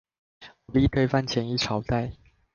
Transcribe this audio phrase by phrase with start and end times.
[0.65, 2.11] 武力推翻前一朝代